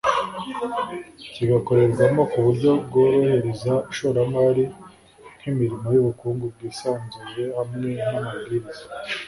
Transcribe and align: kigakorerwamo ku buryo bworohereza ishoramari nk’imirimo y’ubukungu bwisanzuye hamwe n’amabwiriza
kigakorerwamo 1.33 2.23
ku 2.31 2.37
buryo 2.45 2.71
bworohereza 2.85 3.73
ishoramari 3.91 4.63
nk’imirimo 5.37 5.87
y’ubukungu 5.95 6.45
bwisanzuye 6.53 7.43
hamwe 7.57 7.89
n’amabwiriza 8.11 8.83